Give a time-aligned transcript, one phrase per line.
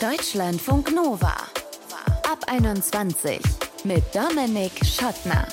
[0.00, 1.32] Deutschlandfunk Nova.
[2.30, 3.40] Ab 21
[3.84, 5.48] mit Dominik Schottner.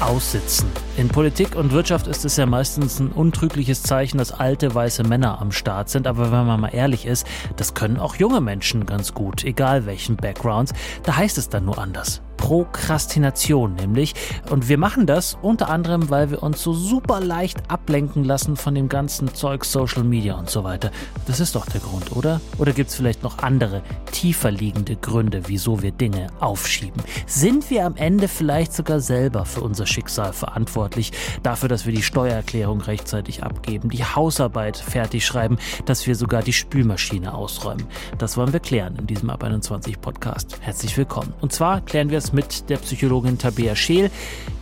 [0.00, 0.68] Aussitzen.
[0.96, 5.40] In Politik und Wirtschaft ist es ja meistens ein untrügliches Zeichen, dass alte weiße Männer
[5.40, 6.08] am Start sind.
[6.08, 10.16] Aber wenn man mal ehrlich ist, das können auch junge Menschen ganz gut, egal welchen
[10.16, 10.72] Backgrounds.
[11.04, 12.22] Da heißt es dann nur anders.
[12.42, 14.14] Prokrastination nämlich.
[14.50, 18.74] Und wir machen das unter anderem, weil wir uns so super leicht ablenken lassen von
[18.74, 20.90] dem ganzen Zeug Social Media und so weiter.
[21.28, 22.40] Das ist doch der Grund, oder?
[22.58, 27.00] Oder gibt es vielleicht noch andere, tiefer liegende Gründe, wieso wir Dinge aufschieben?
[27.26, 31.12] Sind wir am Ende vielleicht sogar selber für unser Schicksal verantwortlich?
[31.44, 36.52] Dafür, dass wir die Steuererklärung rechtzeitig abgeben, die Hausarbeit fertig schreiben, dass wir sogar die
[36.52, 37.86] Spülmaschine ausräumen?
[38.18, 40.58] Das wollen wir klären in diesem Ab 21 Podcast.
[40.60, 41.32] Herzlich willkommen.
[41.40, 44.10] Und zwar klären wir es mit der Psychologin Tabea Scheel.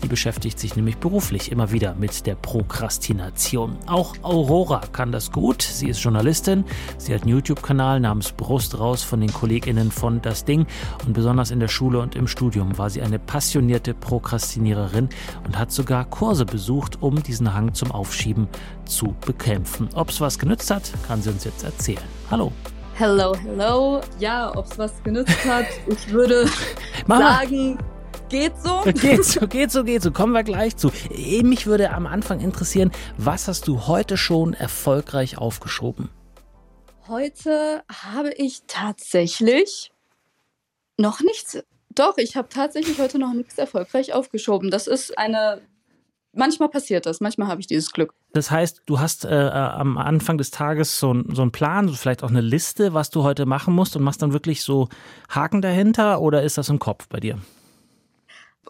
[0.02, 3.77] Die beschäftigt sich nämlich beruflich immer wieder mit der Prokrastination.
[3.87, 5.62] Auch Aurora kann das gut.
[5.62, 6.65] Sie ist Journalistin.
[6.98, 10.66] Sie hat einen YouTube-Kanal namens Brust raus von den KollegInnen von Das Ding.
[11.07, 15.09] Und besonders in der Schule und im Studium war sie eine passionierte Prokrastiniererin
[15.46, 18.49] und hat sogar Kurse besucht, um diesen Hang zum Aufschieben
[18.84, 19.88] zu bekämpfen.
[19.95, 22.02] Ob es was genützt hat, kann sie uns jetzt erzählen.
[22.30, 22.52] Hallo.
[23.01, 24.02] Hello, hello.
[24.18, 26.46] Ja, ob es was genützt hat, ich würde
[27.09, 27.79] sagen,
[28.29, 28.82] geht so.
[28.93, 30.10] Geht so, geht so, geht so.
[30.10, 30.93] Kommen wir gleich zu.
[31.43, 36.10] Mich würde am Anfang interessieren, was hast du heute schon erfolgreich aufgeschoben?
[37.09, 39.93] Heute habe ich tatsächlich
[40.98, 41.59] noch nichts.
[41.95, 44.71] Doch, ich habe tatsächlich heute noch nichts erfolgreich aufgeschoben.
[44.71, 45.62] Das ist eine
[46.32, 48.12] manchmal passiert das, manchmal habe ich dieses Glück.
[48.33, 52.23] Das heißt, du hast äh, äh am Anfang des Tages so, so einen Plan, vielleicht
[52.23, 54.89] auch eine Liste, was du heute machen musst und machst dann wirklich so
[55.29, 57.39] Haken dahinter oder ist das im Kopf bei dir?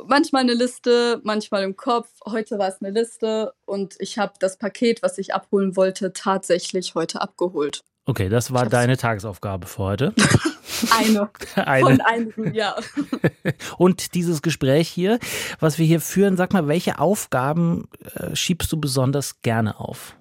[0.07, 2.09] Manchmal eine Liste, manchmal im Kopf.
[2.25, 6.95] Heute war es eine Liste und ich habe das Paket, was ich abholen wollte, tatsächlich
[6.95, 7.83] heute abgeholt.
[8.11, 10.15] Okay, das war deine Tagesaufgabe für heute.
[10.99, 11.31] Eine.
[11.55, 11.87] Eine.
[11.87, 12.75] Von einigen, ja.
[13.79, 15.21] Und dieses Gespräch hier,
[15.61, 20.17] was wir hier führen, sag mal, welche Aufgaben äh, schiebst du besonders gerne auf?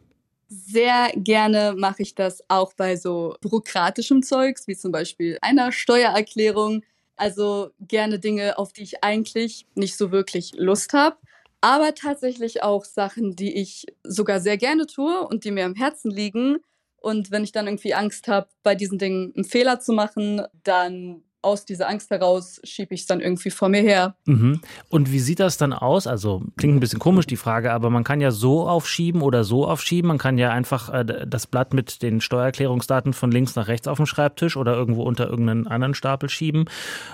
[0.49, 6.83] Sehr gerne mache ich das auch bei so bürokratischem Zeugs, wie zum Beispiel einer Steuererklärung.
[7.15, 11.17] Also gerne Dinge, auf die ich eigentlich nicht so wirklich Lust habe.
[11.61, 16.11] Aber tatsächlich auch Sachen, die ich sogar sehr gerne tue und die mir am Herzen
[16.11, 16.59] liegen
[17.01, 21.23] und wenn ich dann irgendwie Angst habe, bei diesen Dingen einen Fehler zu machen, dann
[21.41, 24.15] aus dieser Angst heraus schiebe ich es dann irgendwie vor mir her.
[24.25, 24.59] Mhm.
[24.89, 26.05] Und wie sieht das dann aus?
[26.05, 29.65] Also klingt ein bisschen komisch die Frage, aber man kann ja so aufschieben oder so
[29.65, 30.09] aufschieben.
[30.09, 33.97] Man kann ja einfach äh, das Blatt mit den Steuererklärungsdaten von links nach rechts auf
[33.97, 36.65] dem Schreibtisch oder irgendwo unter irgendeinen anderen Stapel schieben.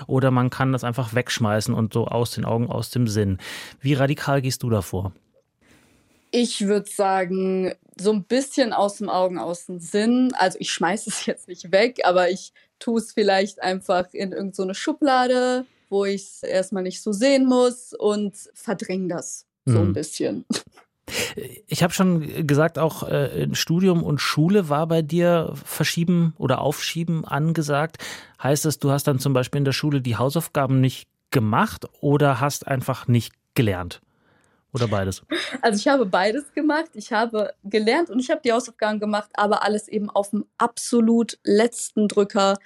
[0.06, 3.38] Oder man kann das einfach wegschmeißen und so aus den Augen, aus dem Sinn.
[3.80, 5.12] Wie radikal gehst du davor?
[6.38, 10.34] Ich würde sagen, so ein bisschen aus dem Augen, aus dem Sinn.
[10.36, 14.74] Also ich schmeiße es jetzt nicht weg, aber ich tue es vielleicht einfach in irgendeine
[14.74, 19.88] so Schublade, wo ich es erstmal nicht so sehen muss und verdränge das so ein
[19.88, 19.92] mhm.
[19.94, 20.44] bisschen.
[21.68, 27.24] Ich habe schon gesagt, auch äh, Studium und Schule war bei dir verschieben oder aufschieben
[27.24, 27.96] angesagt.
[28.42, 32.40] Heißt das, du hast dann zum Beispiel in der Schule die Hausaufgaben nicht gemacht oder
[32.40, 34.02] hast einfach nicht gelernt?
[34.76, 35.22] Oder beides?
[35.62, 36.90] Also ich habe beides gemacht.
[36.92, 41.38] Ich habe gelernt und ich habe die Hausaufgaben gemacht, aber alles eben auf dem absolut
[41.44, 42.58] letzten Drücker.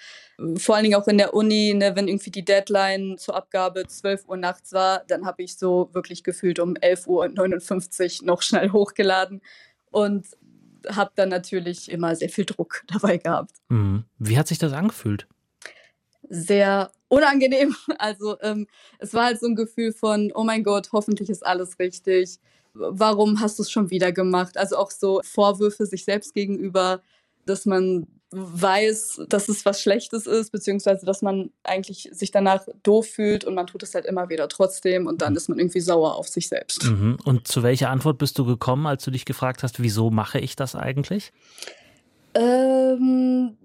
[0.57, 4.29] Vor allen Dingen auch in der Uni, ne, wenn irgendwie die Deadline zur Abgabe 12
[4.29, 9.41] Uhr nachts war, dann habe ich so wirklich gefühlt um 11.59 Uhr noch schnell hochgeladen
[9.93, 10.27] und
[10.89, 13.53] habe dann natürlich immer sehr viel Druck dabei gehabt.
[13.69, 14.03] Mhm.
[14.19, 15.29] Wie hat sich das angefühlt?
[16.31, 17.77] Sehr unangenehm.
[17.99, 18.67] Also ähm,
[18.99, 22.39] es war halt so ein Gefühl von, oh mein Gott, hoffentlich ist alles richtig.
[22.73, 24.57] Warum hast du es schon wieder gemacht?
[24.57, 27.03] Also auch so Vorwürfe sich selbst gegenüber,
[27.45, 33.07] dass man weiß, dass es was Schlechtes ist, beziehungsweise dass man eigentlich sich danach doof
[33.07, 36.15] fühlt und man tut es halt immer wieder trotzdem und dann ist man irgendwie sauer
[36.15, 36.85] auf sich selbst.
[36.85, 37.19] Mhm.
[37.25, 40.55] Und zu welcher Antwort bist du gekommen, als du dich gefragt hast, wieso mache ich
[40.55, 41.33] das eigentlich?
[42.35, 43.57] Ähm,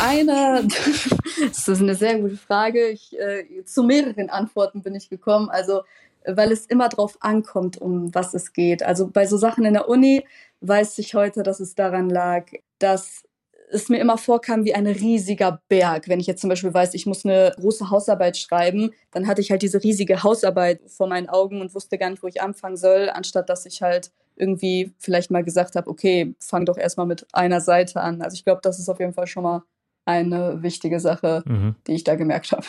[0.00, 0.66] eine,
[1.40, 2.88] das ist eine sehr gute Frage.
[2.88, 5.50] Ich, äh, zu mehreren Antworten bin ich gekommen.
[5.50, 5.82] Also,
[6.26, 8.82] weil es immer darauf ankommt, um was es geht.
[8.82, 10.24] Also bei so Sachen in der Uni
[10.60, 12.46] weiß ich heute, dass es daran lag,
[12.78, 13.24] dass
[13.70, 16.08] es mir immer vorkam wie ein riesiger Berg.
[16.08, 19.50] Wenn ich jetzt zum Beispiel weiß, ich muss eine große Hausarbeit schreiben, dann hatte ich
[19.50, 23.10] halt diese riesige Hausarbeit vor meinen Augen und wusste gar nicht, wo ich anfangen soll,
[23.10, 27.60] anstatt dass ich halt irgendwie vielleicht mal gesagt habe, okay, fang doch erstmal mit einer
[27.60, 28.22] Seite an.
[28.22, 29.62] Also ich glaube, das ist auf jeden Fall schon mal
[30.04, 31.76] eine wichtige Sache, mhm.
[31.86, 32.66] die ich da gemerkt habe.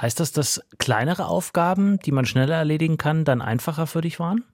[0.00, 4.44] Heißt das, dass kleinere Aufgaben, die man schneller erledigen kann, dann einfacher für dich waren?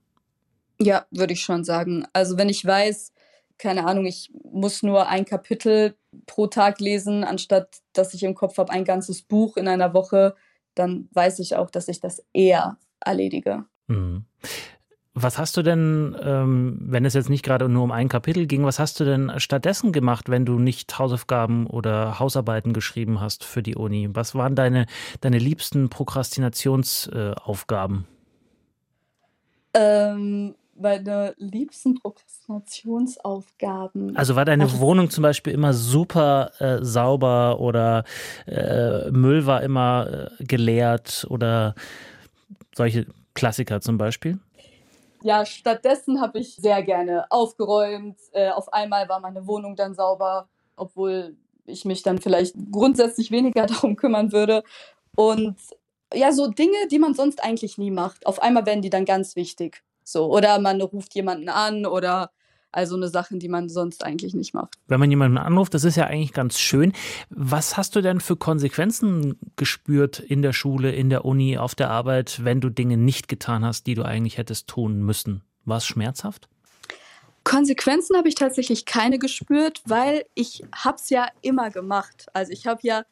[0.80, 2.06] Ja, würde ich schon sagen.
[2.12, 3.12] Also wenn ich weiß,
[3.58, 5.94] keine Ahnung, ich muss nur ein Kapitel
[6.26, 10.34] pro Tag lesen, anstatt dass ich im Kopf habe ein ganzes Buch in einer Woche,
[10.74, 13.64] dann weiß ich auch, dass ich das eher erledige.
[13.86, 14.24] Mhm.
[15.22, 18.64] Was hast du denn, ähm, wenn es jetzt nicht gerade nur um ein Kapitel ging,
[18.64, 23.62] was hast du denn stattdessen gemacht, wenn du nicht Hausaufgaben oder Hausarbeiten geschrieben hast für
[23.62, 24.08] die Uni?
[24.12, 24.86] Was waren deine,
[25.20, 28.08] deine liebsten Prokrastinationsaufgaben?
[29.74, 34.16] Ähm, meine liebsten Prokrastinationsaufgaben.
[34.16, 38.02] Also war deine Wohnung zum Beispiel immer super äh, sauber oder
[38.46, 41.76] äh, Müll war immer äh, geleert oder
[42.74, 44.40] solche Klassiker zum Beispiel?
[45.22, 48.18] Ja, stattdessen habe ich sehr gerne aufgeräumt.
[48.32, 53.66] Äh, auf einmal war meine Wohnung dann sauber, obwohl ich mich dann vielleicht grundsätzlich weniger
[53.66, 54.64] darum kümmern würde.
[55.16, 55.56] Und
[56.12, 58.26] ja, so Dinge, die man sonst eigentlich nie macht.
[58.26, 59.82] Auf einmal werden die dann ganz wichtig.
[60.04, 62.30] So, oder man ruft jemanden an oder
[62.72, 64.74] also eine Sachen, die man sonst eigentlich nicht macht.
[64.88, 66.92] Wenn man jemanden anruft, das ist ja eigentlich ganz schön.
[67.30, 71.90] Was hast du denn für Konsequenzen gespürt in der Schule, in der Uni, auf der
[71.90, 75.42] Arbeit, wenn du Dinge nicht getan hast, die du eigentlich hättest tun müssen?
[75.64, 76.48] War es schmerzhaft?
[77.44, 82.26] Konsequenzen habe ich tatsächlich keine gespürt, weil ich habe es ja immer gemacht.
[82.32, 83.04] Also ich habe ja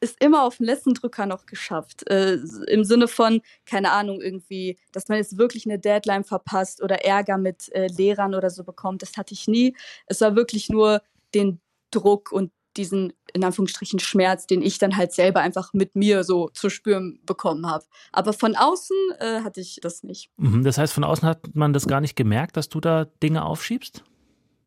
[0.00, 2.08] ist immer auf den letzten Drücker noch geschafft.
[2.08, 2.38] Äh,
[2.68, 7.38] Im Sinne von, keine Ahnung, irgendwie, dass man jetzt wirklich eine Deadline verpasst oder Ärger
[7.38, 9.02] mit äh, Lehrern oder so bekommt.
[9.02, 9.76] Das hatte ich nie.
[10.06, 11.02] Es war wirklich nur
[11.34, 11.60] den
[11.90, 16.48] Druck und diesen, in Anführungsstrichen, Schmerz, den ich dann halt selber einfach mit mir so
[16.50, 17.84] zu spüren bekommen habe.
[18.12, 20.30] Aber von außen äh, hatte ich das nicht.
[20.36, 23.44] Mhm, das heißt, von außen hat man das gar nicht gemerkt, dass du da Dinge
[23.44, 24.04] aufschiebst?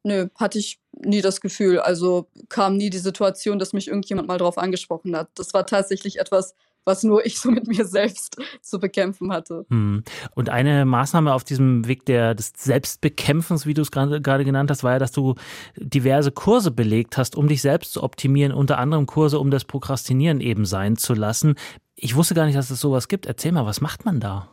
[0.04, 1.80] Nö, hatte ich nie das Gefühl.
[1.80, 5.30] Also kam nie die Situation, dass mich irgendjemand mal drauf angesprochen hat.
[5.36, 6.56] Das war tatsächlich etwas,
[6.86, 9.66] was nur ich so mit mir selbst zu bekämpfen hatte.
[9.69, 10.04] Hm.
[10.36, 14.72] Und eine Maßnahme auf diesem Weg der, des Selbstbekämpfens, wie du es gerade, gerade genannt
[14.72, 15.36] hast, war ja, dass du
[15.75, 20.42] diverse Kurse belegt hast, um dich selbst zu optimieren, unter anderem Kurse, um das Prokrastinieren
[20.42, 21.56] eben sein zu lassen.
[21.95, 23.25] Ich wusste gar nicht, dass es sowas gibt.
[23.25, 24.50] Erzähl mal, was macht man da?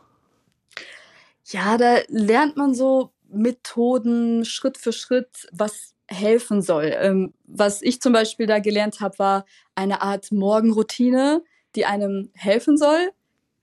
[1.45, 6.95] Ja, da lernt man so Methoden Schritt für Schritt, was helfen soll.
[6.97, 9.45] Ähm, was ich zum Beispiel da gelernt habe, war
[9.75, 11.43] eine Art Morgenroutine,
[11.75, 13.11] die einem helfen soll,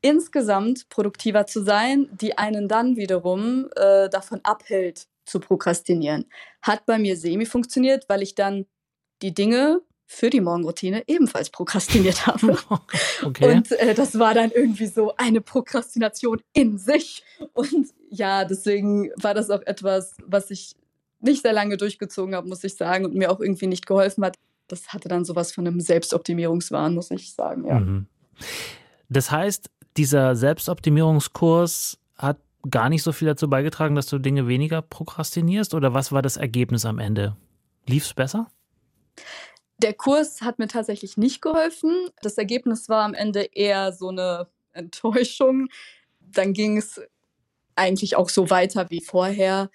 [0.03, 6.27] insgesamt produktiver zu sein, die einen dann wiederum äh, davon abhält, zu prokrastinieren.
[6.61, 8.67] Hat bei mir semi funktioniert, weil ich dann
[9.23, 12.59] die Dinge für die Morgenroutine ebenfalls prokrastiniert habe.
[13.23, 13.55] Okay.
[13.55, 17.23] Und äh, das war dann irgendwie so eine Prokrastination in sich.
[17.53, 20.77] Und ja, deswegen war das auch etwas, was ich
[21.21, 24.37] nicht sehr lange durchgezogen habe, muss ich sagen, und mir auch irgendwie nicht geholfen hat.
[24.69, 27.81] Das hatte dann sowas von einem Selbstoptimierungswahn, muss ich sagen, ja.
[27.81, 28.07] Mhm.
[29.09, 32.39] Das heißt, dieser Selbstoptimierungskurs hat
[32.71, 35.75] gar nicht so viel dazu beigetragen, dass du Dinge weniger prokrastinierst?
[35.75, 37.37] Oder was war das Ergebnis am Ende?
[37.87, 38.49] Lief es besser?
[39.85, 42.09] Der Kurs hat mir tatsächlich nicht geholfen.
[42.23, 45.69] Das Ergebnis war am Ende eher so eine Enttäuschung.
[46.21, 47.03] Dann ging es
[47.77, 49.69] eigentlich auch so weiter wie vorher.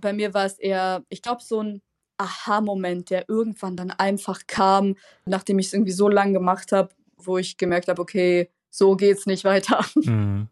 [0.00, 1.80] Bei mir war es eher, ich glaube, so ein
[2.18, 7.38] Aha-Moment, der irgendwann dann einfach kam, nachdem ich es irgendwie so lange gemacht habe, wo
[7.38, 9.86] ich gemerkt habe, okay, so geht's nicht weiter.
[9.94, 10.48] Mhm.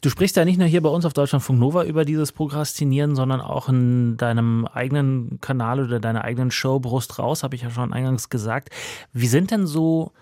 [0.00, 3.40] Du sprichst ja nicht nur hier bei uns auf Deutschlandfunk Nova über dieses Prokrastinieren, sondern
[3.40, 7.92] auch in deinem eigenen Kanal oder deiner eigenen Show Brust raus, habe ich ja schon
[7.92, 8.70] eingangs gesagt.
[9.12, 10.12] Wie sind denn so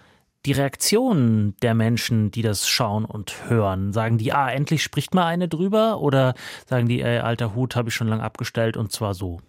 [0.46, 3.92] die Reaktionen der Menschen, die das schauen und hören?
[3.92, 6.00] Sagen die, ah, endlich spricht mal eine drüber?
[6.00, 6.34] Oder
[6.66, 9.40] sagen die, ey, alter Hut, habe ich schon lange abgestellt und zwar so?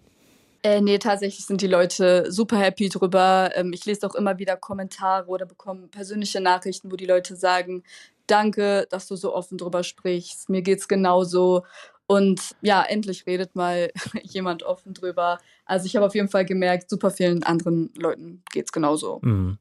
[0.63, 3.49] Äh, nee, tatsächlich sind die Leute super happy drüber.
[3.55, 7.83] Ähm, ich lese auch immer wieder Kommentare oder bekomme persönliche Nachrichten, wo die Leute sagen,
[8.31, 10.49] danke, dass du so offen drüber sprichst.
[10.49, 11.63] Mir geht's genauso.
[12.07, 13.89] Und ja, endlich redet mal
[14.23, 15.37] jemand offen drüber.
[15.65, 19.19] Also ich habe auf jeden Fall gemerkt, super vielen anderen Leuten geht's genauso.
[19.21, 19.57] Mhm.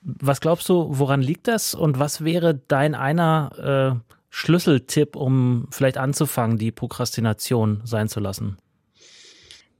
[0.00, 1.74] Was glaubst du, woran liegt das?
[1.74, 8.58] Und was wäre dein einer äh, Schlüsseltipp, um vielleicht anzufangen, die Prokrastination sein zu lassen?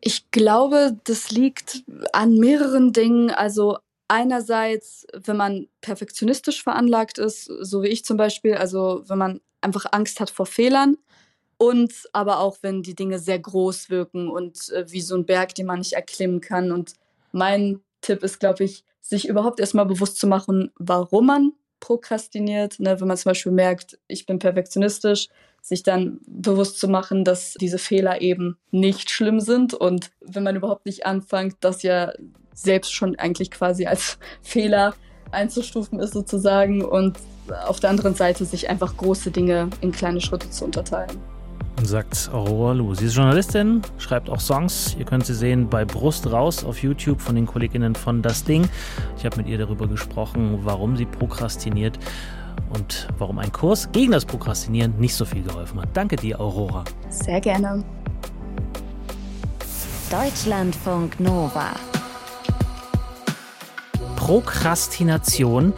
[0.01, 3.31] Ich glaube, das liegt an mehreren Dingen.
[3.31, 3.79] Also
[4.15, 9.87] einerseits, wenn man perfektionistisch veranlagt ist, so wie ich zum Beispiel, also wenn man einfach
[9.91, 10.97] Angst hat vor Fehlern
[11.57, 15.57] und aber auch, wenn die Dinge sehr groß wirken und äh, wie so ein Berg,
[15.57, 16.71] den man nicht erklimmen kann.
[16.71, 16.93] Und
[17.33, 22.79] mein Tipp ist, glaube ich, sich überhaupt erstmal bewusst zu machen, warum man prokrastiniert.
[22.79, 23.01] Ne?
[23.01, 25.29] Wenn man zum Beispiel merkt, ich bin perfektionistisch,
[25.65, 30.57] sich dann bewusst zu machen, dass diese Fehler eben nicht schlimm sind und wenn man
[30.57, 32.13] überhaupt nicht anfängt, das ja
[32.53, 34.95] selbst schon eigentlich quasi als Fehler
[35.31, 37.19] einzustufen ist sozusagen und
[37.67, 41.17] auf der anderen Seite sich einfach große Dinge in kleine Schritte zu unterteilen.
[41.83, 42.95] sagt Aurora Lu.
[42.95, 44.95] Sie ist Journalistin, schreibt auch Songs.
[44.99, 48.69] Ihr könnt sie sehen bei Brust raus auf YouTube von den Kolleginnen von Das Ding.
[49.17, 51.99] Ich habe mit ihr darüber gesprochen, warum sie prokrastiniert
[52.73, 55.89] und warum ein Kurs gegen das Prokrastinieren nicht so viel geholfen hat.
[55.93, 56.85] Danke dir, Aurora.
[57.09, 57.85] Sehr gerne.
[60.11, 61.73] Deutschlandfunk Nova.
[64.17, 65.73] Prokrastination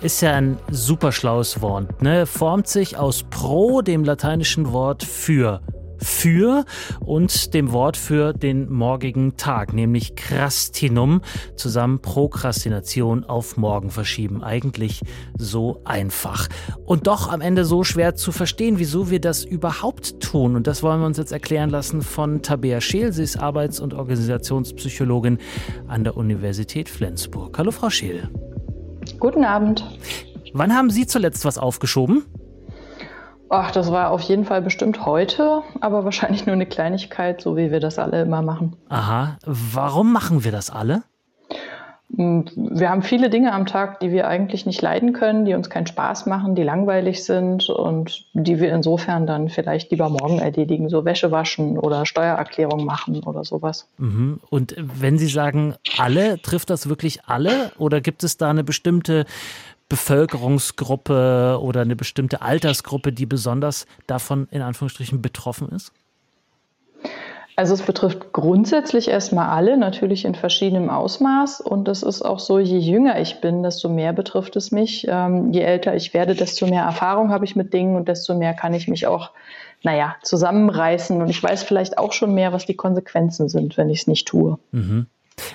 [0.00, 2.02] ist ja ein super schlaues Wort.
[2.02, 2.26] Ne?
[2.26, 5.60] Formt sich aus pro, dem lateinischen Wort für
[5.98, 6.64] für
[7.00, 11.22] und dem Wort für den morgigen Tag, nämlich Crastinum,
[11.56, 14.42] zusammen Prokrastination auf morgen verschieben.
[14.42, 15.02] Eigentlich
[15.36, 16.48] so einfach.
[16.84, 20.56] Und doch am Ende so schwer zu verstehen, wieso wir das überhaupt tun.
[20.56, 23.12] Und das wollen wir uns jetzt erklären lassen von Tabea Scheel.
[23.12, 25.38] Sie ist Arbeits- und Organisationspsychologin
[25.86, 27.58] an der Universität Flensburg.
[27.58, 28.28] Hallo, Frau Scheel.
[29.18, 29.84] Guten Abend.
[30.52, 32.24] Wann haben Sie zuletzt was aufgeschoben?
[33.50, 37.70] Ach, das war auf jeden Fall bestimmt heute, aber wahrscheinlich nur eine Kleinigkeit, so wie
[37.70, 38.76] wir das alle immer machen.
[38.88, 39.38] Aha.
[39.44, 41.02] Warum machen wir das alle?
[42.16, 45.68] Hm, wir haben viele Dinge am Tag, die wir eigentlich nicht leiden können, die uns
[45.68, 50.88] keinen Spaß machen, die langweilig sind und die wir insofern dann vielleicht lieber morgen erledigen,
[50.88, 53.88] so Wäsche waschen oder Steuererklärung machen oder sowas.
[53.98, 54.40] Mhm.
[54.48, 59.26] Und wenn Sie sagen alle, trifft das wirklich alle oder gibt es da eine bestimmte
[59.88, 65.92] Bevölkerungsgruppe oder eine bestimmte Altersgruppe, die besonders davon in Anführungsstrichen betroffen ist?
[67.58, 71.60] Also es betrifft grundsätzlich erstmal alle, natürlich in verschiedenem Ausmaß.
[71.60, 75.06] Und es ist auch so, je jünger ich bin, desto mehr betrifft es mich.
[75.08, 78.54] Ähm, je älter ich werde, desto mehr Erfahrung habe ich mit Dingen und desto mehr
[78.54, 79.32] kann ich mich auch,
[79.82, 81.20] naja, zusammenreißen.
[81.20, 84.28] Und ich weiß vielleicht auch schon mehr, was die Konsequenzen sind, wenn ich es nicht
[84.28, 84.60] tue.
[84.70, 85.06] Mhm.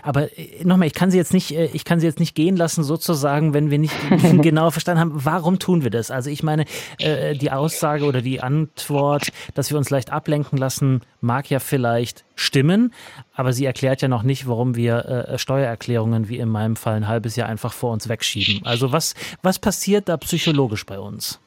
[0.02, 2.56] Aber äh, nochmal, ich kann sie jetzt nicht, äh, ich kann sie jetzt nicht gehen
[2.56, 3.96] lassen, sozusagen, wenn wir nicht
[4.42, 6.12] genau verstanden haben, warum tun wir das?
[6.12, 6.66] Also ich meine,
[7.00, 12.26] äh, die Aussage oder die Antwort, dass wir uns leicht ablenken lassen, mag ja vielleicht
[12.36, 12.94] stimmen,
[13.34, 17.36] aber sie erklärt ja noch nicht, warum wir Steuererklärungen wie in meinem Fall ein halbes
[17.36, 18.66] Jahr einfach vor uns wegschieben.
[18.66, 21.40] Also was, was passiert da psychologisch bei uns?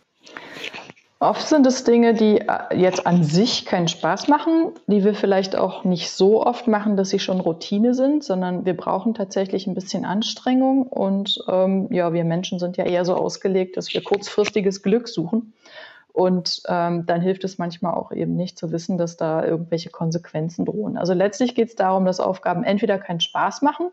[1.18, 5.56] Oft sind es Dinge, die äh, jetzt an sich keinen Spaß machen, die wir vielleicht
[5.56, 9.74] auch nicht so oft machen, dass sie schon Routine sind, sondern wir brauchen tatsächlich ein
[9.74, 10.82] bisschen Anstrengung.
[10.82, 15.54] Und ähm, ja, wir Menschen sind ja eher so ausgelegt, dass wir kurzfristiges Glück suchen.
[16.12, 20.64] Und ähm, dann hilft es manchmal auch eben nicht zu wissen, dass da irgendwelche Konsequenzen
[20.66, 20.98] drohen.
[20.98, 23.90] Also letztlich geht es darum, dass Aufgaben entweder keinen Spaß machen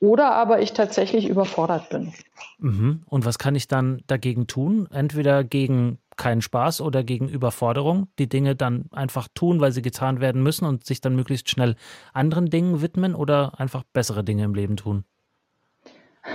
[0.00, 2.12] oder aber ich tatsächlich überfordert bin.
[2.58, 3.02] Mhm.
[3.06, 4.88] Und was kann ich dann dagegen tun?
[4.90, 10.20] Entweder gegen keinen Spaß oder gegen Überforderung, die Dinge dann einfach tun, weil sie getan
[10.20, 11.76] werden müssen und sich dann möglichst schnell
[12.12, 15.04] anderen Dingen widmen oder einfach bessere Dinge im Leben tun?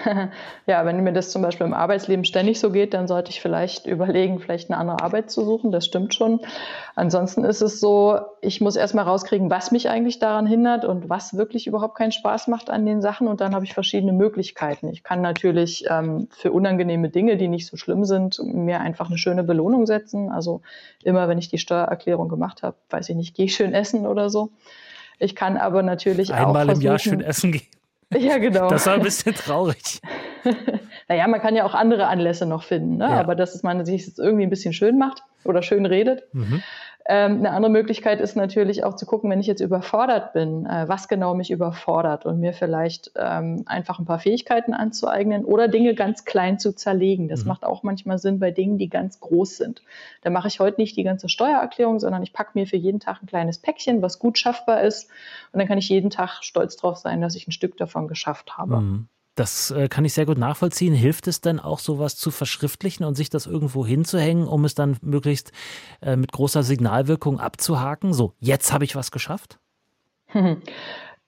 [0.65, 3.85] ja, wenn mir das zum Beispiel im Arbeitsleben ständig so geht, dann sollte ich vielleicht
[3.87, 5.71] überlegen, vielleicht eine andere Arbeit zu suchen.
[5.71, 6.39] Das stimmt schon.
[6.95, 11.35] Ansonsten ist es so, ich muss erstmal rauskriegen, was mich eigentlich daran hindert und was
[11.35, 13.27] wirklich überhaupt keinen Spaß macht an den Sachen.
[13.27, 14.89] Und dann habe ich verschiedene Möglichkeiten.
[14.89, 19.17] Ich kann natürlich ähm, für unangenehme Dinge, die nicht so schlimm sind, mir einfach eine
[19.17, 20.31] schöne Belohnung setzen.
[20.31, 20.61] Also
[21.03, 24.29] immer, wenn ich die Steuererklärung gemacht habe, weiß ich nicht, gehe ich schön essen oder
[24.29, 24.51] so.
[25.19, 26.59] Ich kann aber natürlich Einmal auch.
[26.61, 27.80] Einmal im Jahr schön essen gehen.
[28.17, 28.69] Ja, genau.
[28.69, 30.01] Das war ein bisschen traurig.
[31.07, 33.05] naja, man kann ja auch andere Anlässe noch finden, ne?
[33.05, 33.19] Ja.
[33.19, 36.23] aber dass man sich jetzt irgendwie ein bisschen schön macht oder schön redet.
[36.33, 36.61] Mhm.
[37.05, 40.87] Ähm, eine andere Möglichkeit ist natürlich auch zu gucken, wenn ich jetzt überfordert bin, äh,
[40.87, 45.95] was genau mich überfordert und mir vielleicht ähm, einfach ein paar Fähigkeiten anzueignen oder Dinge
[45.95, 47.27] ganz klein zu zerlegen.
[47.27, 47.49] Das mhm.
[47.49, 49.81] macht auch manchmal Sinn bei Dingen, die ganz groß sind.
[50.21, 53.23] Da mache ich heute nicht die ganze Steuererklärung, sondern ich packe mir für jeden Tag
[53.23, 55.09] ein kleines Päckchen, was gut schaffbar ist.
[55.51, 58.57] Und dann kann ich jeden Tag stolz drauf sein, dass ich ein Stück davon geschafft
[58.57, 58.77] habe.
[58.77, 59.07] Mhm.
[59.35, 60.93] Das äh, kann ich sehr gut nachvollziehen.
[60.93, 64.97] Hilft es denn auch, sowas zu verschriftlichen und sich das irgendwo hinzuhängen, um es dann
[65.01, 65.51] möglichst
[66.01, 68.13] äh, mit großer Signalwirkung abzuhaken?
[68.13, 69.59] So, jetzt habe ich was geschafft?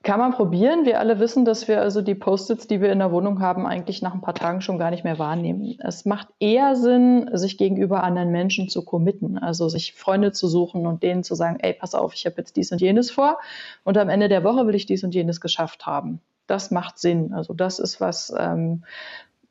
[0.04, 0.84] Kann man probieren.
[0.84, 4.02] Wir alle wissen, dass wir also die Post-its, die wir in der Wohnung haben, eigentlich
[4.02, 5.78] nach ein paar Tagen schon gar nicht mehr wahrnehmen.
[5.80, 10.88] Es macht eher Sinn, sich gegenüber anderen Menschen zu committen, also sich Freunde zu suchen
[10.88, 13.38] und denen zu sagen, ey, pass auf, ich habe jetzt dies und jenes vor
[13.86, 17.34] und am Ende der Woche will ich dies und jenes geschafft haben das macht Sinn.
[17.34, 18.84] Also das ist was, ähm,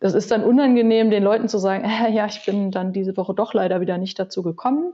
[0.00, 3.34] das ist dann unangenehm, den Leuten zu sagen, äh, ja, ich bin dann diese Woche
[3.34, 4.92] doch leider wieder nicht dazu gekommen.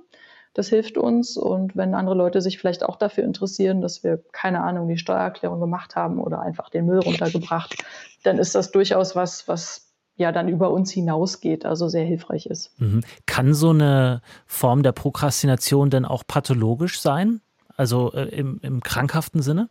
[0.54, 1.36] Das hilft uns.
[1.36, 5.60] Und wenn andere Leute sich vielleicht auch dafür interessieren, dass wir, keine Ahnung, die Steuererklärung
[5.60, 7.84] gemacht haben oder einfach den Müll runtergebracht,
[8.22, 12.78] dann ist das durchaus was, was ja dann über uns hinausgeht, also sehr hilfreich ist.
[12.80, 13.02] Mhm.
[13.26, 17.40] Kann so eine Form der Prokrastination denn auch pathologisch sein?
[17.76, 19.68] Also äh, im, im krankhaften Sinne?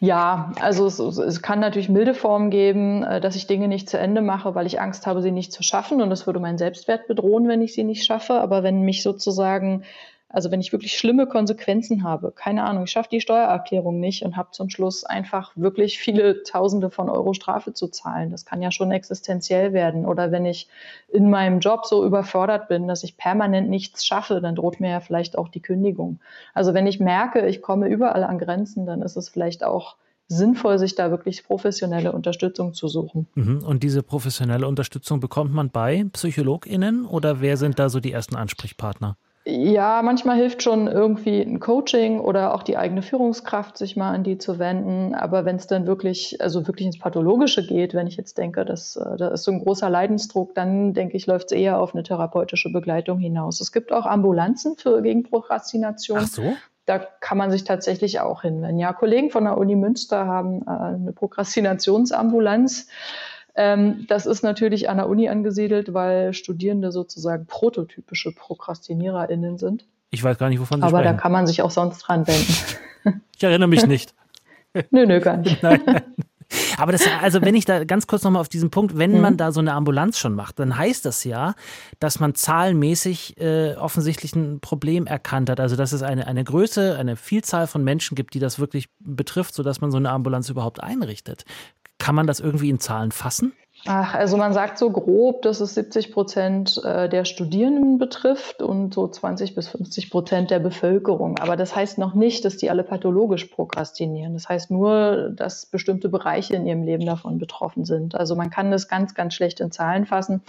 [0.00, 3.98] Ja, also es, es, kann natürlich milde Formen geben, äh, dass ich Dinge nicht zu
[3.98, 6.00] Ende mache, weil ich Angst habe, sie nicht zu schaffen.
[6.00, 8.34] Und das würde meinen Selbstwert bedrohen, wenn ich sie nicht schaffe.
[8.34, 9.84] Aber wenn mich sozusagen
[10.30, 14.36] also wenn ich wirklich schlimme Konsequenzen habe, keine Ahnung, ich schaffe die Steuererklärung nicht und
[14.36, 18.30] habe zum Schluss einfach wirklich viele Tausende von Euro Strafe zu zahlen.
[18.30, 20.04] Das kann ja schon existenziell werden.
[20.04, 20.68] Oder wenn ich
[21.08, 25.00] in meinem Job so überfordert bin, dass ich permanent nichts schaffe, dann droht mir ja
[25.00, 26.20] vielleicht auch die Kündigung.
[26.52, 30.78] Also wenn ich merke, ich komme überall an Grenzen, dann ist es vielleicht auch sinnvoll,
[30.78, 33.26] sich da wirklich professionelle Unterstützung zu suchen.
[33.34, 33.64] Mhm.
[33.64, 38.36] Und diese professionelle Unterstützung bekommt man bei PsychologInnen oder wer sind da so die ersten
[38.36, 39.16] Ansprechpartner?
[39.50, 44.22] Ja, manchmal hilft schon irgendwie ein Coaching oder auch die eigene Führungskraft, sich mal an
[44.22, 45.14] die zu wenden.
[45.14, 48.96] Aber wenn es dann wirklich, also wirklich ins Pathologische geht, wenn ich jetzt denke, dass
[48.96, 52.02] äh, da ist so ein großer Leidensdruck, dann denke ich, läuft es eher auf eine
[52.02, 53.62] therapeutische Begleitung hinaus.
[53.62, 56.18] Es gibt auch Ambulanzen für gegen Prokrastination.
[56.20, 56.54] Ach so?
[56.84, 58.78] Da kann man sich tatsächlich auch hinwenden.
[58.78, 62.88] Ja, Kollegen von der Uni Münster haben äh, eine Prokrastinationsambulanz.
[63.58, 69.84] Ähm, das ist natürlich an der Uni angesiedelt, weil Studierende sozusagen prototypische Prokrastinierer*innen sind.
[70.10, 71.16] Ich weiß gar nicht, wovon Sie Aber sprechen.
[71.16, 72.54] da kann man sich auch sonst dran wenden.
[73.36, 74.14] Ich erinnere mich nicht.
[74.90, 75.62] nö, nö, gar nicht.
[75.62, 75.80] Nein.
[76.76, 79.20] Aber das, also wenn ich da ganz kurz nochmal auf diesen Punkt, wenn mhm.
[79.20, 81.54] man da so eine Ambulanz schon macht, dann heißt das ja,
[82.00, 85.60] dass man zahlenmäßig äh, offensichtlich ein Problem erkannt hat.
[85.60, 89.54] Also dass es eine, eine Größe, eine Vielzahl von Menschen gibt, die das wirklich betrifft,
[89.54, 91.44] sodass man so eine Ambulanz überhaupt einrichtet.
[91.98, 93.52] Kann man das irgendwie in Zahlen fassen?
[93.86, 98.92] Ach, also man sagt so grob, dass es 70 Prozent äh, der Studierenden betrifft und
[98.92, 101.38] so 20 bis 50 Prozent der Bevölkerung.
[101.38, 104.34] Aber das heißt noch nicht, dass die alle pathologisch prokrastinieren.
[104.34, 108.14] Das heißt nur, dass bestimmte Bereiche in ihrem Leben davon betroffen sind.
[108.14, 110.42] Also man kann das ganz, ganz schlecht in Zahlen fassen,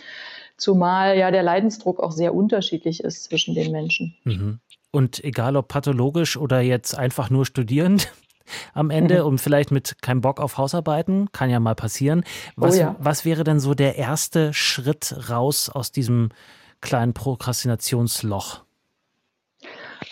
[0.58, 4.16] zumal ja der Leidensdruck auch sehr unterschiedlich ist zwischen den Menschen.
[4.24, 4.60] Mhm.
[4.92, 8.12] Und egal ob pathologisch oder jetzt einfach nur studierend,
[8.74, 9.28] am Ende mhm.
[9.28, 12.24] und vielleicht mit keinem Bock auf Hausarbeiten, kann ja mal passieren.
[12.56, 12.96] Was, oh ja.
[13.00, 16.30] was wäre denn so der erste Schritt raus aus diesem
[16.82, 18.62] kleinen Prokrastinationsloch?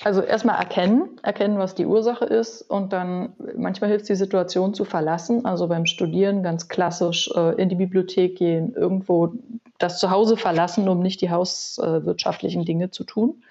[0.03, 4.73] Also erstmal erkennen, erkennen, was die Ursache ist und dann manchmal hilft es, die Situation
[4.73, 5.45] zu verlassen.
[5.45, 9.33] Also beim Studieren ganz klassisch äh, in die Bibliothek gehen, irgendwo
[9.79, 13.41] das Zuhause verlassen, um nicht die hauswirtschaftlichen Dinge zu tun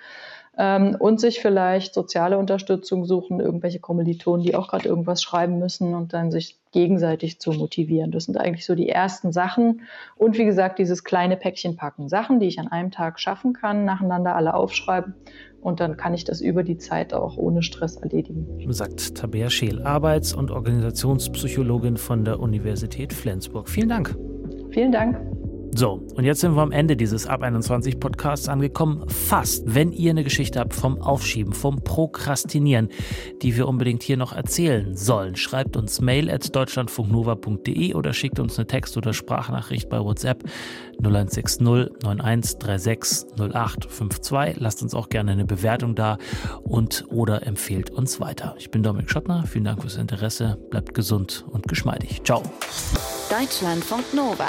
[0.59, 5.95] ähm, und sich vielleicht soziale Unterstützung suchen, irgendwelche Kommilitonen, die auch gerade irgendwas schreiben müssen
[5.95, 8.11] und dann sich gegenseitig zu motivieren.
[8.11, 9.83] Das sind eigentlich so die ersten Sachen.
[10.17, 12.09] Und wie gesagt, dieses kleine Päckchen packen.
[12.09, 15.15] Sachen, die ich an einem Tag schaffen kann, nacheinander alle aufschreiben
[15.67, 18.47] und dann kann ich das über die Zeit auch ohne Stress erledigen.
[18.73, 23.69] Sagt Tabea Scheel, Arbeits- und Organisationspsychologin von der Universität Flensburg.
[23.69, 24.17] Vielen Dank.
[24.71, 25.36] Vielen Dank.
[25.77, 29.07] So, und jetzt sind wir am Ende dieses Ab 21 Podcasts angekommen.
[29.11, 29.63] Fast.
[29.67, 32.89] Wenn ihr eine Geschichte habt vom Aufschieben, vom Prokrastinieren,
[33.43, 38.57] die wir unbedingt hier noch erzählen sollen, schreibt uns mail at deutschlandfunknova.de oder schickt uns
[38.59, 40.45] eine Text- oder Sprachnachricht bei WhatsApp
[41.03, 44.59] 0160 9136 0852.
[44.59, 46.17] Lasst uns auch gerne eine Bewertung da
[46.63, 48.55] und oder empfehlt uns weiter.
[48.59, 49.45] Ich bin Dominik Schottner.
[49.47, 50.57] Vielen Dank fürs Interesse.
[50.71, 52.23] Bleibt gesund und geschmeidig.
[52.25, 52.43] Ciao.
[53.29, 54.49] Deutschlandfunk Nova